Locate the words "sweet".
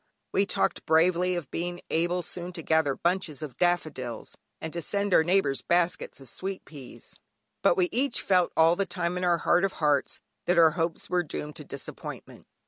6.27-6.65